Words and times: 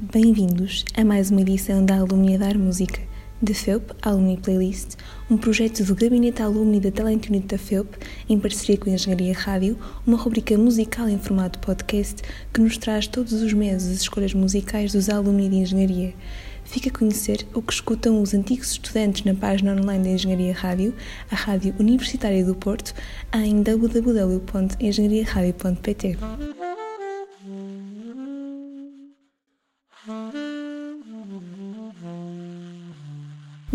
Bem-vindos 0.00 0.84
a 0.96 1.04
mais 1.04 1.28
uma 1.28 1.40
edição 1.40 1.84
da 1.84 1.96
Alumnia 1.96 2.38
Dar 2.38 2.56
Música, 2.56 3.00
da 3.42 3.52
FEUP 3.52 3.92
Alumni 4.00 4.36
Playlist, 4.36 4.90
um 5.28 5.36
projeto 5.36 5.82
do 5.82 5.92
Gabinete 5.92 6.40
Alumni 6.40 6.78
da 6.78 6.92
Talent 6.92 7.28
Unit 7.28 7.48
da 7.48 7.58
FEUP, 7.58 7.98
em 8.28 8.38
parceria 8.38 8.78
com 8.78 8.88
a 8.88 8.92
Engenharia 8.92 9.34
Rádio, 9.34 9.76
uma 10.06 10.16
rubrica 10.16 10.56
musical 10.56 11.08
em 11.08 11.18
formato 11.18 11.58
podcast 11.58 12.22
que 12.54 12.60
nos 12.60 12.78
traz 12.78 13.08
todos 13.08 13.32
os 13.32 13.52
meses 13.52 13.90
as 13.90 14.02
escolhas 14.02 14.32
musicais 14.32 14.92
dos 14.92 15.08
alumni 15.08 15.48
de 15.48 15.56
Engenharia. 15.56 16.14
Fica 16.62 16.90
a 16.90 16.92
conhecer 16.92 17.44
o 17.52 17.60
que 17.60 17.72
escutam 17.72 18.22
os 18.22 18.34
antigos 18.34 18.70
estudantes 18.70 19.24
na 19.24 19.34
página 19.34 19.72
online 19.72 20.04
da 20.04 20.10
Engenharia 20.10 20.54
Rádio, 20.54 20.94
a 21.28 21.34
Rádio 21.34 21.74
Universitária 21.76 22.44
do 22.44 22.54
Porto, 22.54 22.94
em 23.34 23.64
www.engenhariaradio.pt. 23.64 26.18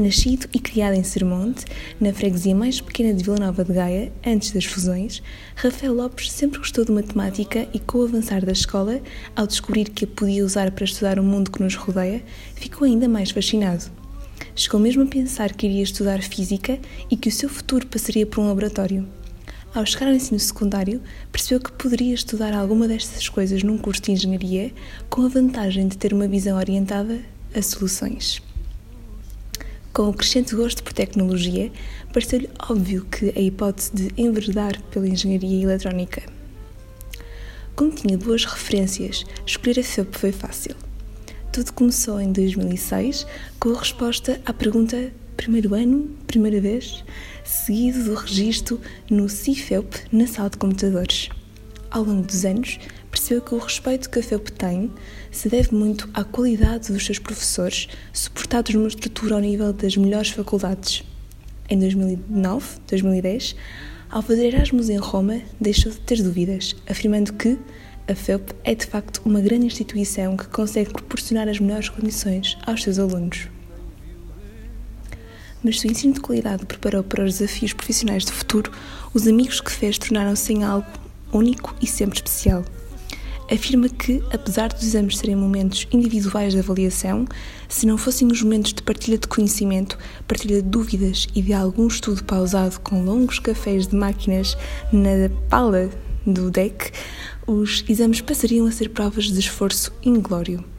Nascido 0.03 0.49
e 0.53 0.59
criado 0.59 0.95
em 0.95 1.03
Sermonte, 1.03 1.63
na 1.98 2.12
freguesia 2.12 2.53
mais 2.53 2.81
pequena 2.81 3.13
de 3.13 3.23
Vila 3.23 3.38
Nova 3.38 3.63
de 3.63 3.71
Gaia, 3.71 4.12
antes 4.27 4.52
das 4.52 4.66
fusões, 4.66 5.23
Rafael 5.55 5.93
Lopes 5.93 6.29
sempre 6.29 6.59
gostou 6.59 6.84
de 6.84 6.91
matemática 6.91 7.66
e, 7.73 7.79
com 7.79 7.99
o 7.99 8.03
avançar 8.03 8.45
da 8.45 8.52
escola, 8.52 8.99
ao 9.34 9.48
descobrir 9.48 9.85
que 9.85 10.03
a 10.03 10.07
podia 10.09 10.43
usar 10.43 10.71
para 10.71 10.84
estudar 10.84 11.17
o 11.20 11.23
mundo 11.23 11.49
que 11.49 11.63
nos 11.63 11.76
rodeia, 11.76 12.21
ficou 12.53 12.85
ainda 12.85 13.07
mais 13.07 13.31
fascinado. 13.31 13.85
Chegou 14.53 14.77
mesmo 14.77 15.03
a 15.03 15.05
pensar 15.05 15.53
que 15.53 15.67
iria 15.67 15.84
estudar 15.84 16.21
física 16.21 16.77
e 17.09 17.15
que 17.15 17.29
o 17.29 17.31
seu 17.31 17.48
futuro 17.48 17.88
passaria 17.88 18.26
por 18.26 18.41
um 18.41 18.48
laboratório. 18.49 19.07
Ao 19.73 19.85
chegar 19.85 20.07
ao 20.07 20.15
ensino 20.15 20.38
secundário, 20.38 21.01
percebeu 21.31 21.62
que 21.62 21.71
poderia 21.71 22.13
estudar 22.13 22.54
alguma 22.54 22.90
destas 22.90 23.29
coisas 23.29 23.63
num 23.63 23.77
curso 23.77 24.01
de 24.01 24.12
engenharia, 24.12 24.73
com 25.10 25.21
a 25.21 25.29
vantagem 25.29 25.88
de 25.88 25.98
ter 25.98 26.13
uma 26.13 26.27
visão 26.27 26.57
orientada 26.57 27.21
a 27.55 27.62
soluções. 27.62 28.41
Com 29.94 30.10
o 30.10 30.13
crescente 30.13 30.55
gosto 30.55 30.84
por 30.84 30.91
tecnologia, 30.91 31.72
pareceu-lhe 32.12 32.49
óbvio 32.68 33.05
que 33.05 33.32
a 33.38 33.40
hipótese 33.40 33.91
de 33.94 34.10
enverdar 34.18 34.82
pela 34.90 35.08
engenharia 35.08 35.62
eletrónica. 35.62 36.24
Como 37.76 37.91
tinha 37.91 38.18
boas 38.18 38.44
referências, 38.44 39.24
escolher 39.46 39.80
a 39.80 39.84
FEUP 39.84 40.18
foi 40.18 40.32
fácil. 40.32 40.76
Tudo 41.52 41.72
começou 41.74 42.20
em 42.20 42.32
2006 42.32 43.27
com 43.60 43.70
a 43.70 43.77
resposta 43.77 44.41
à 44.44 44.52
pergunta 44.52 45.13
primeiro 45.38 45.76
ano, 45.76 46.10
primeira 46.26 46.60
vez, 46.60 47.04
seguido 47.44 48.04
do 48.05 48.16
registro 48.16 48.82
no 49.12 49.30
CIFEUP 49.30 49.96
na 50.12 50.26
sala 50.26 50.50
de 50.50 50.57
computadores. 50.57 51.30
Ao 51.91 52.04
longo 52.04 52.26
dos 52.26 52.44
anos, 52.46 52.80
percebeu 53.24 53.41
que 53.41 53.55
o 53.55 53.57
respeito 53.57 54.10
que 54.10 54.20
a 54.20 54.24
FEUP 54.24 54.52
tem 54.52 54.91
se 55.32 55.48
deve 55.48 55.74
muito 55.74 56.10
à 56.13 56.26
qualidade 56.26 56.91
dos 56.91 57.05
seus 57.05 57.20
professores, 57.20 57.88
suportados 58.12 58.74
numa 58.76 58.88
estrutura 58.90 59.35
ao 59.35 59.41
nível 59.41 59.71
das 59.71 59.96
melhores 59.96 60.32
faculdades. 60.32 61.04
Em 61.70 61.79
2009, 61.79 62.79
2010, 62.85 63.55
ao 64.09 64.22
fazer 64.22 64.47
Erasmus 64.47 64.90
em 64.90 64.97
Roma, 64.97 65.40
deixou 65.59 65.90
de 65.90 66.00
ter 66.01 66.22
dúvidas, 66.22 66.75
afirmando 66.85 67.31
que 67.31 67.57
a 68.09 68.13
FEUP 68.13 68.51
é 68.66 68.75
de 68.75 68.85
facto 68.85 69.22
uma 69.24 69.40
grande 69.40 69.68
instituição 69.68 70.35
que 70.35 70.47
consegue 70.47 70.91
proporcionar 70.91 71.47
as 71.47 71.62
melhores 71.62 71.88
condições 71.88 72.57
aos 72.66 72.84
seus 72.84 73.00
alunos. 73.00 73.47
Mas 75.63 75.79
se 75.79 75.88
o 75.88 75.91
ensino 75.91 76.13
de 76.13 76.19
qualidade 76.19 76.66
preparou 76.66 77.03
para 77.03 77.24
os 77.24 77.38
desafios 77.38 77.72
profissionais 77.72 78.25
do 78.25 78.34
futuro, 78.34 78.69
os 79.13 79.25
amigos 79.28 79.62
que 79.62 79.72
fez 79.72 79.97
tornaram-se 79.97 80.51
em 80.51 80.66
algo 80.66 80.88
único 81.31 81.74
e 81.81 81.88
sempre 81.88 82.18
especial 82.18 82.66
afirma 83.52 83.90
que, 83.90 84.24
apesar 84.31 84.72
dos 84.72 84.84
exames 84.84 85.18
serem 85.18 85.36
momentos 85.36 85.88
individuais 85.91 86.53
de 86.53 86.59
avaliação, 86.59 87.25
se 87.67 87.85
não 87.85 87.97
fossem 87.97 88.28
os 88.31 88.41
momentos 88.41 88.73
de 88.73 88.84
partilha 88.84 89.17
de 89.17 89.28
conhecimento, 89.28 89.97
partilha 90.28 90.62
de 90.62 90.69
dúvidas 90.69 91.28
e 91.35 91.41
de 91.41 91.53
algum 91.53 91.88
estudo 91.88 92.23
pausado 92.23 92.79
com 92.79 93.03
longos 93.03 93.40
cafés 93.40 93.88
de 93.88 93.95
máquinas 93.95 94.57
na 94.91 95.29
pala 95.50 95.90
do 96.25 96.50
deck, 96.50 96.91
os 97.45 97.84
exames 97.88 98.22
passariam 98.22 98.66
a 98.66 98.72
ser 98.72 98.90
provas 98.90 99.25
de 99.25 99.40
esforço 99.40 99.91
inglório. 100.03 100.72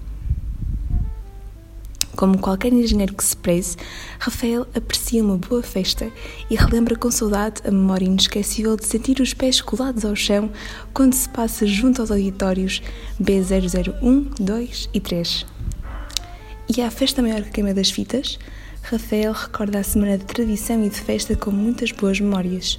Como 2.17 2.39
qualquer 2.39 2.73
engenheiro 2.73 3.15
que 3.15 3.25
se 3.25 3.37
preze, 3.37 3.77
Rafael 4.21 4.67
aprecia 4.75 5.23
uma 5.23 5.37
boa 5.37 5.63
festa 5.63 6.11
e 6.49 6.55
relembra 6.55 6.97
com 6.97 7.11
saudade 7.11 7.61
a 7.67 7.71
memória 7.71 8.05
inesquecível 8.07 8.77
de 8.77 8.87
sentir 8.87 9.21
os 9.21 9.35
pés 9.35 9.61
colados 9.61 10.05
ao 10.05 10.15
chão 10.15 10.51
quando 10.93 11.15
se 11.15 11.29
passa 11.29 11.67
junto 11.67 12.01
aos 12.01 12.13
auditórios 12.13 12.81
B001, 13.21 14.29
2 14.39 14.91
e 14.95 15.01
3. 15.01 15.47
E 16.77 16.81
à 16.81 16.91
festa 16.91 17.21
maior 17.21 17.43
que 17.43 17.51
queima 17.51 17.75
das 17.75 17.91
fitas, 17.91 18.39
Rafael 18.83 19.33
recorda 19.33 19.81
a 19.81 19.83
semana 19.83 20.17
de 20.17 20.25
tradição 20.25 20.85
e 20.85 20.89
de 20.89 21.01
festa 21.01 21.35
com 21.35 21.51
muitas 21.51 21.91
boas 21.91 22.21
memórias. 22.21 22.79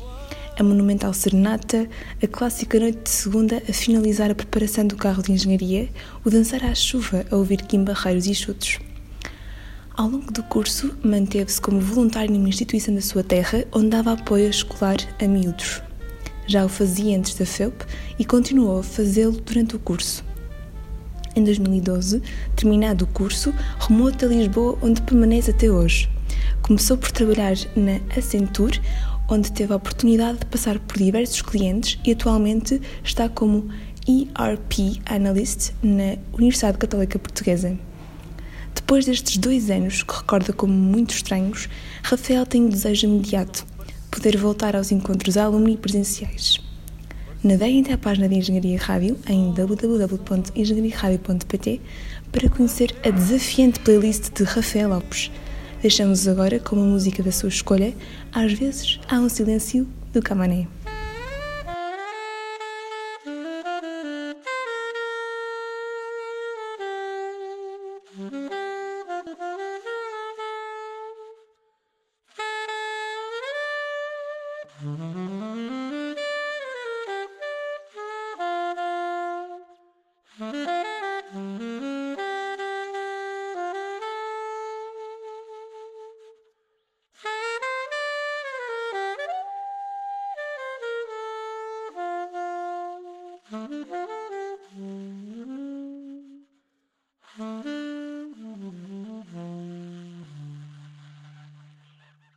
A 0.57 0.63
monumental 0.63 1.13
serenata, 1.13 1.89
a 2.23 2.27
clássica 2.27 2.79
noite 2.79 3.03
de 3.03 3.09
segunda 3.09 3.61
a 3.67 3.73
finalizar 3.73 4.31
a 4.31 4.35
preparação 4.35 4.87
do 4.87 4.95
carro 4.95 5.21
de 5.21 5.33
engenharia, 5.33 5.89
o 6.23 6.29
dançar 6.29 6.63
à 6.63 6.73
chuva 6.73 7.25
a 7.29 7.35
ouvir 7.35 7.57
quimbarreiros 7.63 8.27
e 8.27 8.33
chutos. 8.33 8.79
Ao 9.97 10.09
longo 10.09 10.29
do 10.29 10.43
curso, 10.43 10.93
manteve-se 11.01 11.61
como 11.61 11.79
voluntário 11.79 12.29
numa 12.29 12.49
instituição 12.49 12.93
da 12.93 12.99
sua 12.99 13.23
terra 13.23 13.63
onde 13.71 13.91
dava 13.91 14.11
apoio 14.11 14.49
escolar 14.49 14.97
a 15.21 15.25
miúdos. 15.25 15.81
Já 16.45 16.65
o 16.65 16.67
fazia 16.67 17.17
antes 17.17 17.33
da 17.35 17.45
FEUP 17.45 17.81
e 18.19 18.25
continuou 18.25 18.79
a 18.79 18.83
fazê-lo 18.83 19.39
durante 19.39 19.77
o 19.77 19.79
curso. 19.79 20.21
Em 21.33 21.45
2012, 21.45 22.21
terminado 22.57 23.05
o 23.05 23.07
curso, 23.07 23.53
rumou 23.79 24.09
até 24.09 24.25
Lisboa, 24.25 24.77
onde 24.81 25.01
permanece 25.01 25.51
até 25.51 25.71
hoje. 25.71 26.09
Começou 26.61 26.97
por 26.97 27.11
trabalhar 27.13 27.55
na 27.73 27.95
Accenture, 28.17 28.81
onde 29.29 29.49
teve 29.49 29.71
a 29.71 29.77
oportunidade 29.77 30.39
de 30.39 30.45
passar 30.47 30.77
por 30.77 30.97
diversos 30.97 31.41
clientes 31.41 31.97
e 32.03 32.11
atualmente 32.11 32.81
está 33.01 33.29
como 33.29 33.69
ERP 34.05 35.01
Analyst 35.05 35.71
na 35.81 36.17
Universidade 36.33 36.79
Católica 36.79 37.17
Portuguesa. 37.17 37.77
Depois 38.85 39.03
destes 39.03 39.37
dois 39.37 39.71
anos, 39.71 40.03
que 40.03 40.15
recorda 40.15 40.53
como 40.53 40.71
muito 40.71 41.15
estranhos, 41.15 41.67
Rafael 42.03 42.45
tem 42.45 42.61
um 42.61 42.69
desejo 42.69 43.07
imediato: 43.07 43.65
poder 44.11 44.37
voltar 44.37 44.75
aos 44.75 44.91
encontros 44.91 45.37
alumni 45.37 45.75
presenciais. 45.75 46.59
Navegue 47.43 47.81
até 47.81 47.93
a 47.93 47.97
página 47.97 48.29
de 48.29 48.35
Engenharia 48.35 48.77
Rádio 48.77 49.17
em 49.27 49.51
www.engenhariaradio.pt 49.53 51.81
para 52.31 52.47
conhecer 52.47 52.95
a 53.03 53.09
desafiante 53.09 53.79
playlist 53.79 54.31
de 54.31 54.43
Rafael 54.43 54.89
Lopes. 54.89 55.31
Deixamos 55.81 56.27
agora 56.27 56.59
com 56.59 56.75
uma 56.75 56.85
música 56.85 57.23
da 57.23 57.31
sua 57.31 57.49
escolha, 57.49 57.91
às 58.31 58.53
vezes 58.53 58.99
há 59.09 59.19
um 59.19 59.29
silêncio 59.29 59.87
do 60.13 60.21
Camané. 60.21 60.67
Mm-hmm. 93.51 94.04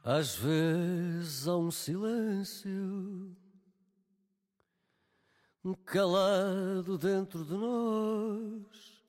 Às 0.04 0.36
vezes 0.36 1.46
há 1.46 1.56
um 1.56 1.70
silêncio 1.70 3.36
calado 5.84 6.96
dentro 6.96 7.44
de 7.44 7.54
nós 7.54 9.02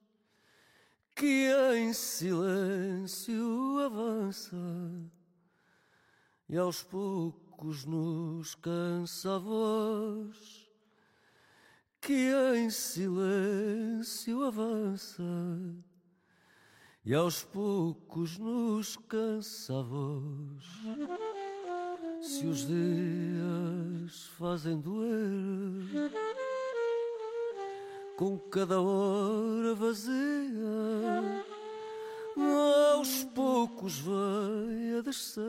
que 1.16 1.52
em 1.76 1.94
silêncio 1.94 3.80
avança 3.80 4.56
e 6.48 6.58
aos 6.58 6.82
poucos 6.82 7.86
nos 7.86 8.56
cansa 8.56 9.36
a 9.36 9.40
voz 9.40 10.70
que 12.02 12.32
em 12.56 12.70
silêncio 12.70 14.44
avança 14.44 15.24
e 17.10 17.14
aos 17.16 17.44
poucos 17.44 18.38
nos 18.38 18.96
cansa 19.08 19.80
a 19.80 19.82
voz. 19.82 20.64
Se 22.22 22.46
os 22.46 22.68
dias 22.68 24.28
fazem 24.38 24.80
doer, 24.80 26.12
com 28.16 28.38
cada 28.38 28.80
hora 28.80 29.74
vazia, 29.74 30.14
aos 32.94 33.24
poucos 33.34 34.02
vai 34.02 35.00
a 35.00 35.02
descer, 35.02 35.44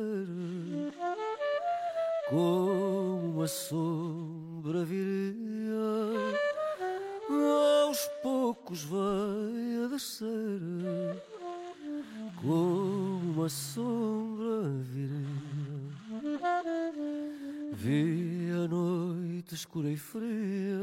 como 2.31 3.35
uma 3.35 3.47
sombra 3.47 4.83
viria, 4.83 5.77
aos 7.85 8.09
poucos 8.23 8.83
vai 8.85 9.85
a 9.85 9.89
descer, 9.89 11.23
como 12.41 13.21
uma 13.33 13.49
sombra 13.49 14.63
viria. 14.83 15.21
Vi 17.73 18.51
a 18.53 18.69
noite 18.69 19.55
escura 19.55 19.89
e 19.91 19.97
fria, 19.97 20.79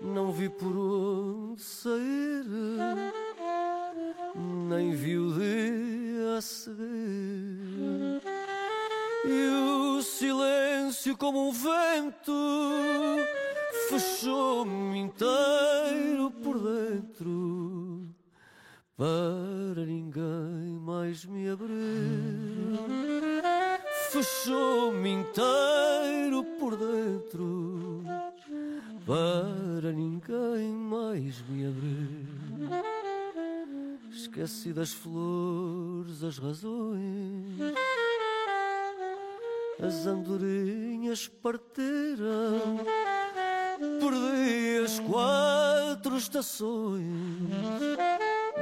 não 0.00 0.32
vi 0.32 0.48
por 0.48 0.76
onde 0.76 1.62
sair, 1.62 2.44
nem 4.68 4.92
vi 4.94 5.18
o 5.18 5.32
dia 5.32 6.38
a 6.38 6.40
seguir. 6.40 8.20
E 9.24 9.48
o 9.96 10.02
silêncio, 10.02 11.16
como 11.16 11.48
um 11.48 11.52
vento, 11.52 12.32
fechou-me 13.88 14.98
inteiro 14.98 16.30
por 16.42 16.58
dentro, 16.58 17.89
para 19.00 19.86
ninguém 19.86 20.78
mais 20.84 21.24
me 21.24 21.48
abrir 21.48 22.60
fechou-me 24.10 25.08
inteiro 25.08 26.44
por 26.58 26.76
dentro 26.76 28.02
para 29.06 29.90
ninguém 29.92 30.72
mais 30.72 31.42
me 31.48 31.66
abrir. 31.66 32.28
Esqueci 34.12 34.72
das 34.72 34.92
flores, 34.92 36.22
as 36.22 36.38
razões, 36.38 37.58
as 39.82 40.06
andorinhas 40.06 41.26
partiram. 41.26 42.78
Perdi 43.98 44.84
as 44.84 45.00
quatro 45.00 46.18
estações 46.18 47.08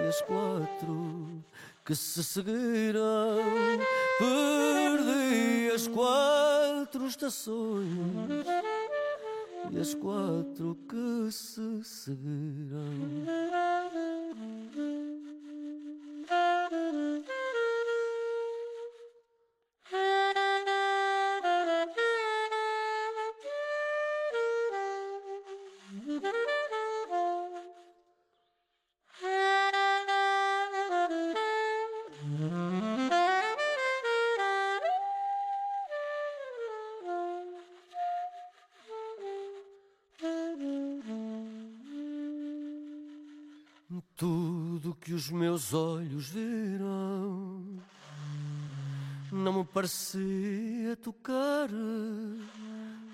as 0.09 0.23
quatro 0.23 1.45
que 1.85 1.95
se 1.95 2.25
seguiram. 2.25 3.39
Perdi 4.19 5.71
as 5.75 5.87
quatro 5.87 7.07
estações 7.07 8.47
e 9.71 9.79
as 9.79 9.95
quatro 9.95 10.77
que 10.89 11.31
se 11.31 11.85
seguiram. 11.85 12.89
Tudo 44.19 44.97
que 45.01 45.13
os 45.13 45.31
meus 45.31 45.73
olhos 45.73 46.31
viram 46.31 47.63
não 49.31 49.61
me 49.61 49.65
parecia 49.65 50.97
tocar, 50.97 51.69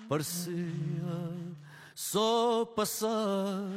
parecia 0.09 0.55
só 1.93 2.65
passar. 2.65 3.69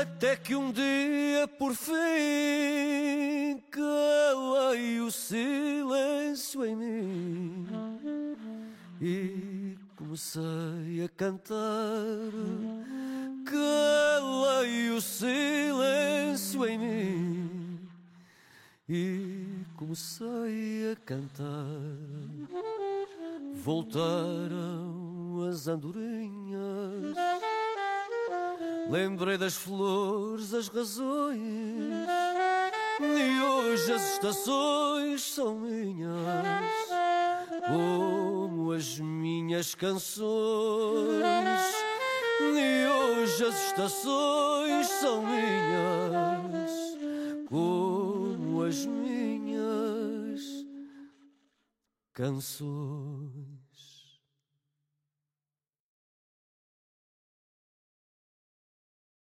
Até 0.00 0.36
que 0.36 0.54
um 0.54 0.70
dia, 0.70 1.48
por 1.58 1.74
fim, 1.74 3.60
calei 3.72 5.00
o 5.00 5.10
silêncio 5.10 6.64
em 6.64 6.76
mim 6.76 7.66
e 9.00 9.76
comecei 9.96 11.02
a 11.04 11.08
cantar 11.08 11.58
comecei 20.00 20.92
a 20.92 20.96
cantar. 21.04 21.66
Voltaram 23.62 25.46
as 25.50 25.68
andorinhas, 25.68 27.14
lembrei 28.88 29.36
das 29.36 29.54
flores, 29.54 30.54
as 30.54 30.68
razões, 30.68 31.38
e 33.00 33.42
hoje 33.42 33.92
as 33.92 34.12
estações 34.14 35.22
são 35.22 35.56
minhas, 35.56 36.14
como 37.68 38.72
as 38.72 38.98
minhas 38.98 39.74
canções. 39.74 41.20
E 42.40 42.86
hoje 42.88 43.44
as 43.44 43.66
estações 43.66 44.86
são 44.86 45.22
minhas, 45.22 46.70
como 47.46 48.62
as 48.62 48.86
minhas 48.86 49.39
canções. 52.20 53.69